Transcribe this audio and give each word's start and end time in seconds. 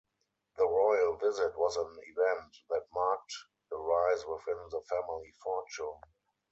The 0.57 0.65
royal 0.67 1.17
visit 1.17 1.55
was 1.59 1.77
an 1.77 1.95
event 2.07 2.57
that 2.71 2.87
marked 2.91 3.35
a 3.71 3.75
rise 3.77 4.25
within 4.25 4.57
the 4.71 4.81
family 4.89 5.31
fortune. 5.43 5.99